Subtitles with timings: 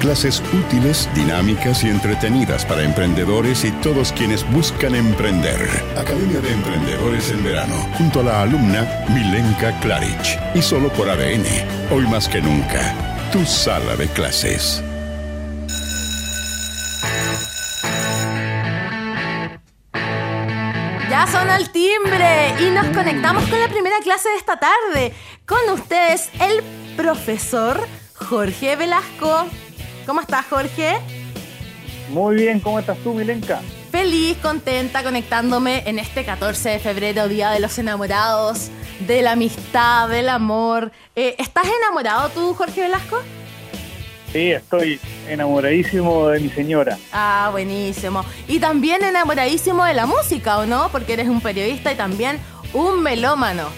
[0.00, 5.68] Clases útiles, dinámicas y entretenidas para emprendedores y todos quienes buscan emprender.
[5.94, 10.54] Academia de Emprendedores en Verano, junto a la alumna Milenka Klaric.
[10.54, 11.44] Y solo por ADN,
[11.92, 12.94] hoy más que nunca,
[13.30, 14.82] tu sala de clases.
[21.10, 25.12] Ya son al timbre y nos conectamos con la primera clase de esta tarde.
[25.44, 26.62] Con ustedes, el
[26.96, 29.46] profesor Jorge Velasco.
[30.06, 30.98] ¿Cómo estás, Jorge?
[32.10, 33.60] Muy bien, ¿cómo estás tú, Milenka?
[33.90, 38.70] Feliz, contenta, conectándome en este 14 de febrero, Día de los Enamorados,
[39.06, 40.90] de la amistad, del amor.
[41.14, 43.20] Eh, ¿Estás enamorado tú, Jorge Velasco?
[44.32, 46.96] Sí, estoy enamoradísimo de mi señora.
[47.12, 48.24] Ah, buenísimo.
[48.46, 50.88] Y también enamoradísimo de la música, ¿o no?
[50.90, 52.38] Porque eres un periodista y también
[52.72, 53.68] un melómano.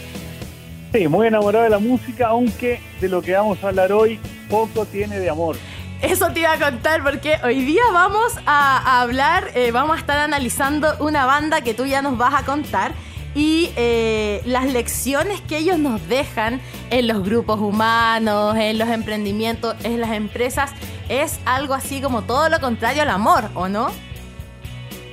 [0.93, 4.21] Sí, muy enamorado de la música, aunque de lo que vamos a hablar hoy
[4.51, 5.57] poco tiene de amor.
[6.03, 10.19] Eso te iba a contar porque hoy día vamos a, hablar, eh, vamos a estar
[10.19, 12.91] analizando una banda que tú ya nos vas a contar
[13.37, 19.77] y eh, las lecciones que ellos nos dejan en los grupos humanos, en los emprendimientos,
[19.85, 20.73] en las empresas,
[21.09, 23.93] es algo así como todo lo contrario al amor, ¿o no?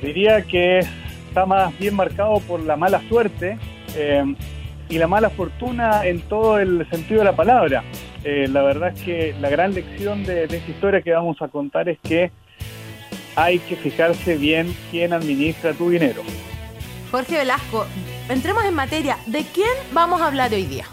[0.01, 3.59] Diría que está más bien marcado por la mala suerte
[3.95, 4.23] eh,
[4.89, 7.83] y la mala fortuna en todo el sentido de la palabra.
[8.23, 11.87] Eh, la verdad es que la gran lección de, esta historia que vamos a contar
[11.87, 12.31] es que
[13.35, 16.21] hay que fijarse bien quién administra tu dinero.
[17.11, 17.85] Jorge Velasco,
[18.27, 19.17] entremos en materia.
[19.25, 20.85] ¿De quién vamos a hablar hoy día?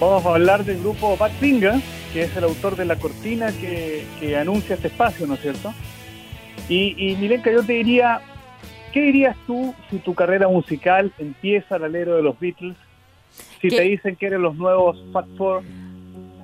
[0.00, 1.74] Vamos a hablar del grupo Bad Finger,
[2.12, 4.04] que es el autor de la cortina que,
[4.36, 5.72] anuncia este espacio, ¿no es cierto?
[6.68, 8.20] Y, y Milenka, yo te diría,
[8.92, 12.76] ¿qué dirías tú si tu carrera musical empieza al alero de los Beatles?
[13.60, 15.62] Si te dicen que eres los nuevos Fat Four,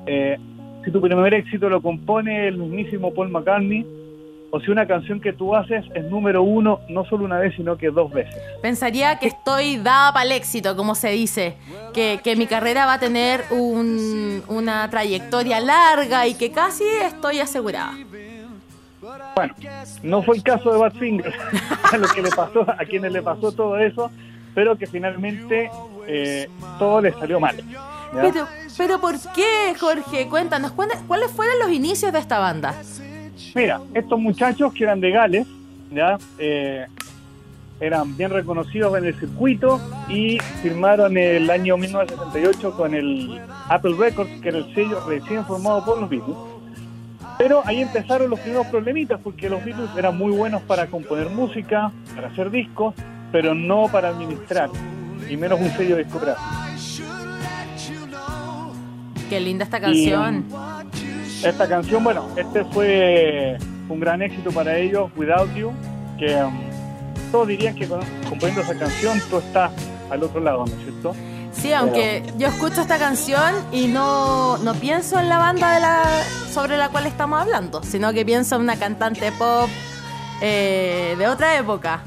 [0.07, 0.39] eh,
[0.85, 3.85] si tu primer éxito lo compone el mismísimo Paul McCartney,
[4.51, 7.77] o si una canción que tú haces es número uno no solo una vez, sino
[7.77, 8.41] que dos veces.
[8.63, 11.57] Pensaría que estoy dada para el éxito, como se dice,
[11.93, 17.95] que, mi carrera va a tener una trayectoria larga y que casi estoy asegurada.
[19.35, 19.55] Bueno,
[20.03, 21.35] no fue el caso de Badfinger,
[21.93, 24.11] a lo que le pasó, a quienes le pasó todo eso,
[24.55, 25.71] pero que finalmente
[26.07, 27.57] eh, todo le salió mal.
[28.13, 28.47] Pero,
[28.77, 30.29] pero ¿por qué, Jorge?
[30.29, 32.75] Cuéntanos, ¿cuáles fueron los inicios de esta banda?
[33.55, 35.47] Mira, estos muchachos que eran de Gales,
[35.91, 36.19] ¿ya?
[36.39, 36.87] Eh,
[37.81, 44.31] eran bien reconocidos en el circuito y firmaron el año 1968 con el Apple Records,
[44.41, 46.37] que era el sello recién formado por los Beatles.
[47.39, 51.93] Pero ahí empezaron los primeros problemitas, porque los Beatles eran muy buenos para componer música,
[52.15, 52.95] para hacer discos,
[53.31, 54.71] pero no para administrar,
[55.29, 56.66] y menos un sello discográfico.
[59.29, 60.45] Qué linda esta canción.
[61.43, 65.73] esta canción, bueno, este fue un gran éxito para ellos, Without You,
[66.19, 66.55] que um,
[67.33, 67.89] todos dirían que
[68.29, 69.73] componiendo esa canción tú estás
[70.11, 71.15] al otro lado, ¿no es cierto?
[71.53, 76.05] Sí, aunque yo escucho esta canción y no, no pienso en la banda de la,
[76.53, 79.69] sobre la cual estamos hablando, sino que pienso en una cantante pop
[80.43, 82.03] eh, de otra época.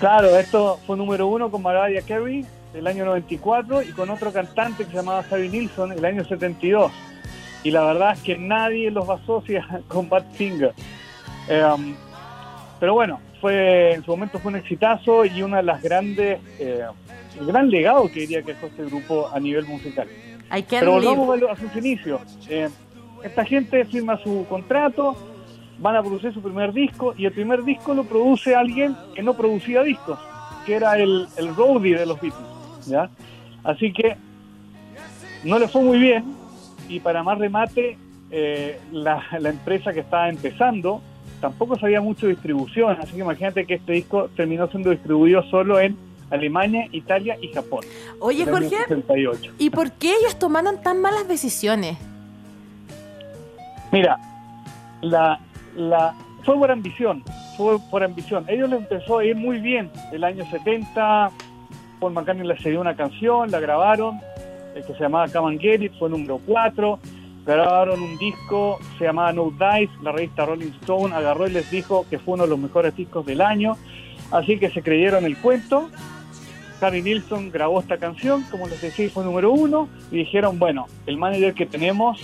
[0.00, 2.44] Claro, esto fue número uno con Mariah Carey
[2.74, 6.92] el año 94 y con otro cantante que se llamaba Xavi Nilsson el año 72.
[7.62, 10.74] Y la verdad es que nadie los asocia con Bad Finger.
[11.48, 11.94] Em,
[12.80, 16.84] pero bueno, fue en su momento fue un exitazo y una de las grandes, eh,
[17.38, 20.08] el gran legado que diría que fue este grupo a nivel musical.
[20.68, 22.20] Pero volvamos a, sus inicios.
[22.48, 22.68] Eh,
[23.22, 25.16] esta gente firma su contrato,
[25.78, 29.34] van a producir su primer disco y el primer disco lo produce alguien que no
[29.34, 30.18] producía discos,
[30.66, 32.63] que era el, el roadie de los Beatles.
[32.86, 33.10] ¿Ya?
[33.62, 34.16] Así que
[35.44, 36.24] no le fue muy bien
[36.88, 37.98] y para más remate,
[38.30, 41.00] eh, la, empresa que estaba empezando
[41.40, 45.78] tampoco sabía mucho de distribución, así que imagínate que este disco terminó siendo distribuido solo
[45.78, 45.96] en
[46.30, 47.84] Alemania, Italia y Japón.
[48.18, 48.76] Oye, Jorge,
[49.58, 51.96] ¿y por qué ellos tomaron tan malas decisiones?
[53.92, 54.18] Mira,
[55.02, 55.38] la,
[55.76, 56.14] la,
[56.44, 57.22] fue por ambición,
[57.56, 58.44] fue por ambición.
[58.48, 61.30] Ellos les empezó a ir muy bien el año 70,
[62.04, 64.20] Paul McCartney le cedió una canción, la grabaron,
[64.74, 66.98] que se llamaba Come and Get It, fue número 4.
[67.46, 72.04] grabaron un disco, se llamaba No Dice, la revista Rolling Stone agarró y les dijo
[72.10, 73.78] que fue uno de los mejores discos del año,
[74.30, 75.88] así que se creyeron el cuento.
[76.82, 81.16] Harry Nilsson grabó esta canción, como les decía, fue número uno, y dijeron, bueno, el
[81.16, 82.20] manager que tenemos,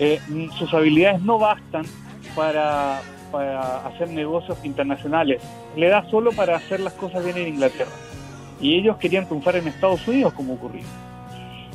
[0.00, 0.18] eh,
[0.58, 1.84] sus habilidades no bastan
[2.34, 3.00] para,
[3.30, 5.40] para hacer negocios internacionales,
[5.76, 7.92] le da solo para hacer las cosas bien en Inglaterra.
[8.60, 10.82] Y ellos querían triunfar en Estados Unidos, como ocurrió.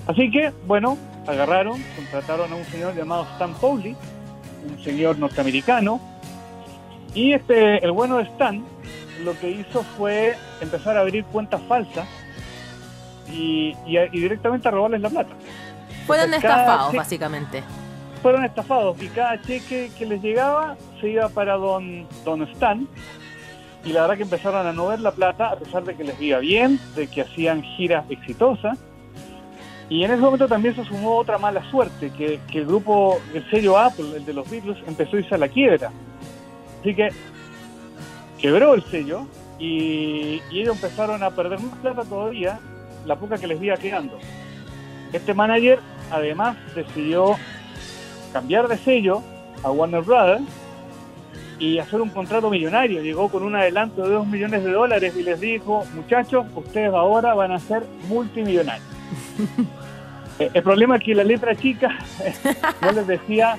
[0.08, 0.98] Así que, bueno,
[1.28, 3.96] agarraron, contrataron a un señor llamado Stan Powley,
[4.70, 6.02] un señor norteamericano,
[7.14, 8.64] y este, el bueno de Stan
[9.24, 12.08] lo que hizo fue empezar a abrir cuentas falsas
[13.32, 13.76] y,
[14.12, 15.34] directamente a robarles la plata.
[16.06, 17.64] Fueron estafados, básicamente.
[18.22, 22.88] Fueron estafados y cada cheque que les llegaba se iba para don, don Stan.
[23.86, 26.22] Y la verdad que empezaron a no ver la plata, a pesar de que les
[26.22, 28.78] iba bien, de que hacían giras exitosas
[29.90, 33.78] y en ese momento también se sumó otra mala suerte, que, el grupo, el sello
[33.78, 35.92] Apple, el de los Beatles, empezó a irse a la quiebra.
[36.80, 37.10] Así que
[38.40, 39.28] quebró el sello
[39.60, 42.60] y, ellos empezaron a perder más plata todavía,
[43.06, 44.18] la poca que les iba quedando.
[45.12, 45.80] Este manager
[46.10, 47.36] además decidió
[48.32, 49.22] cambiar de sello
[49.64, 50.44] a Warner Brothers
[51.64, 53.02] y hacer un contrato millonario.
[53.02, 57.34] Llegó con un adelanto de 2 millones de dólares y les dijo, muchachos, ustedes ahora
[57.36, 58.88] van a ser multimillonarios.
[60.40, 61.90] Eh, el problema es que la letra chica
[62.82, 63.56] no les decía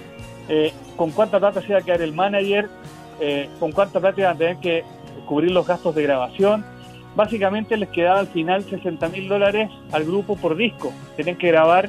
[0.48, 2.68] eh, con cuánta plata se iba a quedar el manager,
[3.20, 4.82] eh, con cuánta plata iban a tener que
[5.24, 6.64] cubrir los gastos de grabación.
[7.14, 10.92] Básicamente les quedaba al final 60 mil dólares al grupo por disco.
[11.14, 11.88] Tienen que grabar,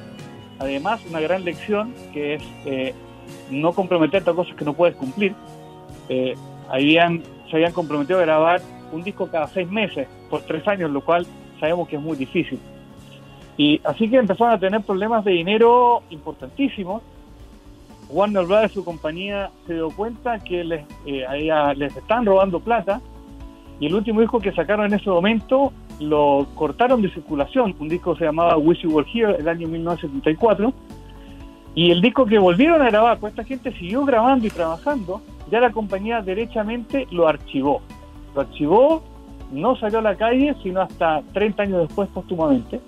[0.60, 2.44] además, una gran lección que es
[3.50, 5.34] no comprometerte a cosas que no puedes cumplir.
[6.70, 8.62] Habían, se habían comprometido a grabar
[8.92, 11.26] un disco cada seis meses por tres años, lo cual
[11.60, 12.60] sabemos que es muy difícil.
[13.58, 17.02] Y así que empezaron a tener problemas de dinero importantísimos.
[18.10, 21.26] Warner Brothers, su compañía, se dio cuenta que les, eh,
[21.76, 23.02] les están robando plata.
[23.80, 27.76] Y el último disco que sacaron en ese momento lo cortaron de circulación.
[27.80, 30.74] Un disco se llamaba Wish You Were Here, el año 1974.
[31.74, 35.22] Y el disco que volvieron a grabar, pues esta gente siguió grabando y trabajando,
[35.52, 37.82] ya la compañía derechamente lo archivó.
[38.34, 39.04] Lo archivó,
[39.52, 42.82] no salió a la calle, sino hasta 30 años después, póstumamente.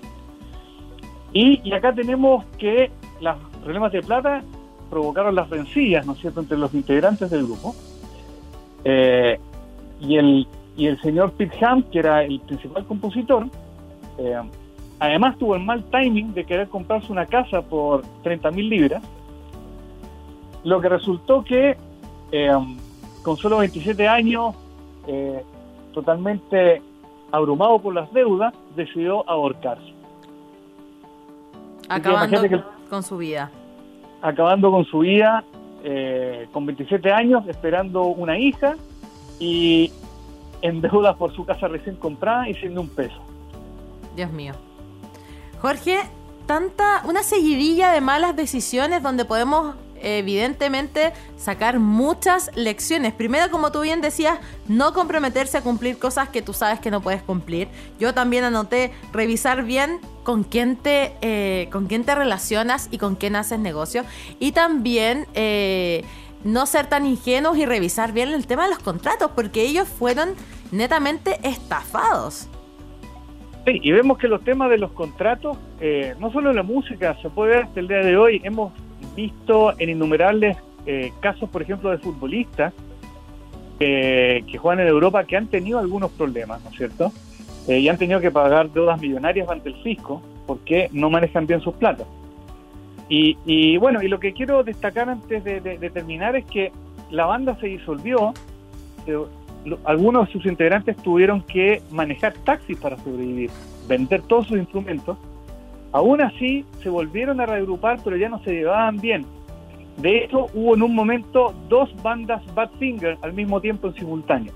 [1.32, 2.90] Y, acá tenemos que
[3.20, 4.42] los problemas de plata
[4.90, 7.74] provocaron las rencillas, ¿no es cierto?, entre los integrantes del grupo.
[8.84, 9.38] Eh,
[10.00, 10.46] y, el,
[10.76, 13.46] y el señor Pete Ham, que era el principal compositor,
[14.18, 14.40] eh,
[14.98, 19.02] además tuvo el mal timing de querer comprarse una casa por 30 mil libras,
[20.64, 21.76] lo que resultó que
[22.32, 22.50] eh,
[23.22, 24.54] con solo 27 años,
[25.92, 26.82] totalmente
[27.32, 29.92] abrumado por las deudas, decidió ahorcarse.
[31.88, 33.50] Acabando con su vida.
[34.22, 35.44] Acabando con su vida,
[35.84, 38.76] eh, con 27 años, esperando una hija
[39.38, 39.92] y
[40.60, 43.20] en deuda por su casa recién comprada y siendo un peso.
[44.16, 44.54] Dios mío.
[45.60, 45.98] Jorge,
[46.46, 53.12] tanta, una seguidilla de malas decisiones donde podemos evidentemente sacar muchas lecciones.
[53.12, 57.00] Primero, como tú bien decías, no comprometerse a cumplir cosas que tú sabes que no
[57.00, 57.68] puedes cumplir.
[57.98, 63.16] Yo también anoté revisar bien con quién te, eh, con quién te relacionas y con
[63.16, 64.04] quién haces negocio.
[64.38, 66.04] Y también eh,
[66.44, 70.30] no ser tan ingenuos y revisar bien el tema de los contratos, porque ellos fueron
[70.70, 72.48] netamente estafados.
[73.66, 77.16] Sí, y vemos que los temas de los contratos, eh, no solo en la música,
[77.20, 78.72] se puede ver hasta el día de hoy, hemos
[79.18, 80.56] visto en innumerables
[80.86, 82.72] eh, casos, por ejemplo, de futbolistas
[83.80, 87.12] que juegan en Europa que han tenido algunos problemas, ¿no es cierto?
[87.68, 91.60] Eh, y han tenido que pagar deudas millonarias ante el fisco porque no manejan bien
[91.60, 92.06] sus platas.
[93.10, 96.72] Y, bueno, y lo que quiero destacar antes de, terminar es que
[97.10, 98.34] la banda se disolvió,
[99.84, 103.50] algunos de sus integrantes tuvieron que manejar taxis para sobrevivir,
[103.88, 105.16] vender todos sus instrumentos
[105.92, 109.24] Aún así, se volvieron a reagrupar, pero ya no se llevaban bien.
[109.96, 114.52] De hecho, hubo en un momento dos bandas Badfinger al mismo tiempo en simultáneo.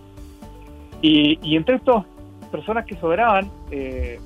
[1.00, 2.04] Y, entre estas
[2.52, 4.20] personas que sobraban, eh,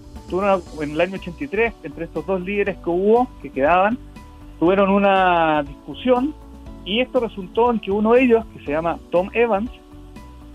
[0.83, 3.97] en el año 83, entre estos dos líderes que hubo, que quedaban,
[4.59, 6.35] tuvieron una discusión
[6.85, 9.71] y esto resultó en que uno de ellos, que se llama Tom Evans,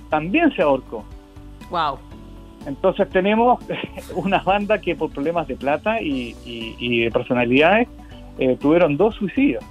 [0.10, 1.03] también se ahorcó.
[1.70, 1.98] Wow.
[2.65, 3.63] Entonces tenemos
[4.15, 6.34] una banda que por problemas de plata y,
[7.03, 7.88] de personalidades
[8.38, 9.63] eh, tuvieron dos suicidios.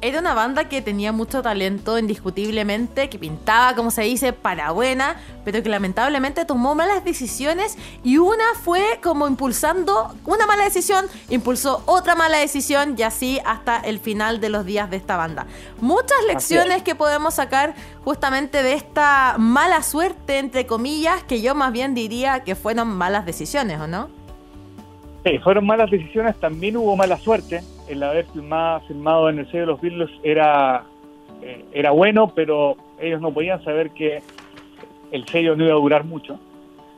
[0.00, 5.16] Era una banda que tenía mucho talento, indiscutiblemente, que pintaba, como se dice, para buena,
[5.44, 11.82] pero que lamentablemente tomó malas decisiones y una fue como impulsando una mala decisión, impulsó
[11.86, 15.46] otra mala decisión y así hasta el final de los días de esta banda.
[15.80, 17.74] Muchas lecciones que podemos sacar
[18.04, 23.26] justamente de esta mala suerte, entre comillas, que yo más bien diría que fueron malas
[23.26, 24.10] decisiones, ¿o no?
[25.24, 27.62] Sí, fueron malas decisiones, también hubo mala suerte.
[27.88, 30.84] El haber firmado, firmado en el sello de los Beatles era,
[31.42, 34.22] eh, era bueno, pero ellos no podían saber que
[35.10, 36.38] el sello no iba a durar mucho.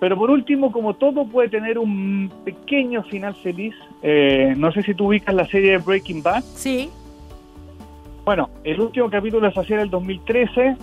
[0.01, 4.95] Pero por último, como todo puede tener un pequeño final feliz, eh, no sé si
[4.95, 6.43] tú ubicas la serie Breaking Bad.
[6.43, 6.91] Sí.
[8.25, 10.77] Bueno, el último capítulo se hacía en el 2013,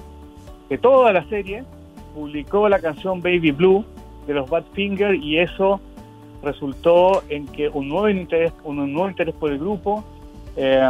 [0.70, 1.64] de toda la serie,
[2.14, 3.86] publicó la canción Baby Blue
[4.28, 5.80] de los Badfinger y eso
[6.44, 10.04] resultó en que un nuevo interés, un nuevo interés por el grupo
[10.56, 10.82] eh,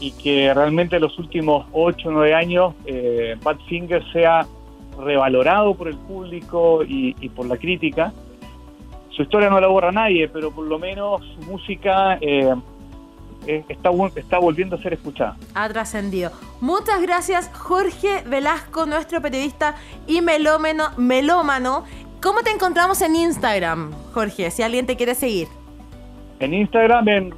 [0.00, 4.46] y que realmente en los últimos 8 o 9 años eh, Badfinger sea
[4.98, 8.12] revalorado por el público y, por la crítica.
[9.10, 12.54] Su historia no la borra nadie, pero por lo menos su música eh,
[13.46, 15.36] está, está volviendo a ser escuchada.
[15.54, 16.30] Ha trascendido.
[16.60, 19.74] Muchas gracias Jorge Velasco, nuestro periodista
[20.06, 21.84] y melómeno, melómano.
[22.22, 24.52] ¿Cómo te encontramos en Instagram, Jorge?
[24.52, 25.48] Si alguien te quiere seguir.
[26.38, 27.34] En Instagram, en,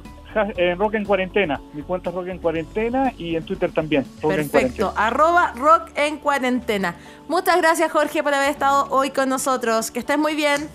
[0.77, 1.59] Rock en Cuarentena.
[1.73, 4.05] Mi cuenta es Rock en Cuarentena y en Twitter también.
[4.21, 4.93] Perfecto.
[4.95, 6.95] Arroba Rock en Cuarentena.
[7.27, 9.89] Muchas gracias, Jorge, por haber estado hoy con nosotros.
[9.89, 10.69] Que estés muy bien.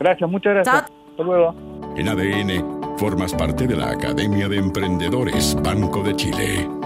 [0.00, 0.74] Gracias, muchas gracias.
[1.10, 1.54] Hasta luego.
[1.96, 6.81] En ADN, formas parte de la Academia de Emprendedores Banco de Chile.